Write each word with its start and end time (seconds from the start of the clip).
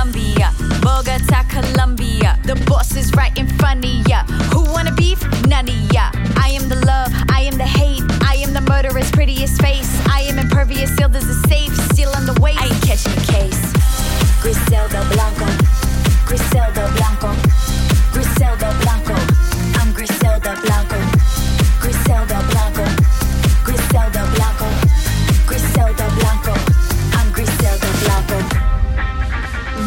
Colombia, 0.00 0.50
Bogota, 0.80 1.44
Colombia. 1.46 2.09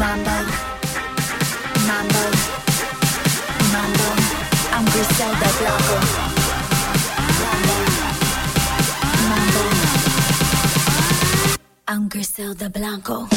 Mambo, 0.04 0.36
mambo, 1.88 2.24
mambo, 3.72 4.08
I'm 4.76 4.86
Griselda 4.92 5.50
Blanco. 5.60 5.96
Mambo, 7.40 7.76
mambo, 9.30 9.64
I'm 11.88 12.10
Griselda 12.10 12.70
Blanco. 12.70 13.28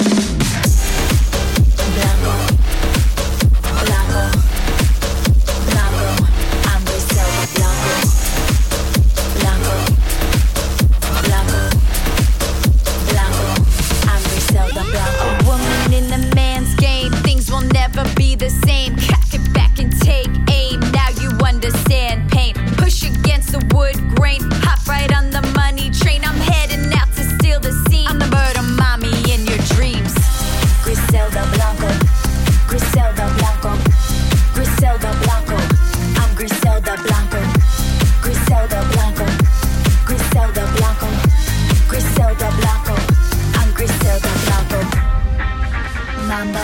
Mambo, 46.37 46.59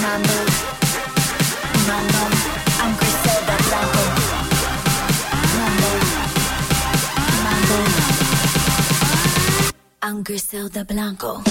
mambo, 0.00 0.38
mambo, 1.88 2.22
blanco. 3.66 4.02
Mambo, 5.58 5.90
mambo, 7.44 7.78
blanco. 10.84 11.42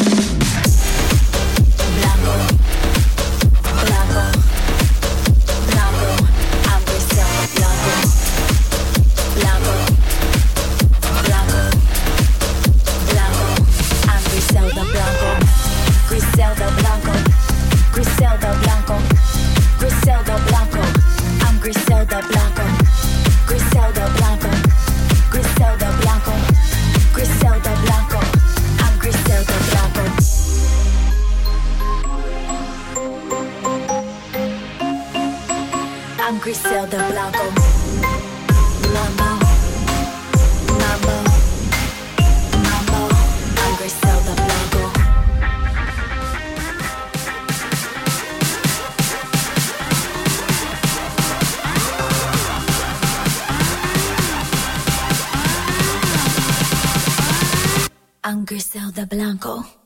I'm 36.32 36.40
Griselda 36.40 36.98
Blanco. 37.10 37.44
Mambo. 38.94 39.30
Mambo. 40.80 41.16
Mambo. 42.64 43.00
I'm 43.58 43.76
Griselda 43.76 44.34
Blanco. 44.40 44.84
I'm 58.24 58.46
Griselda 58.46 59.06
Blanco. 59.06 59.81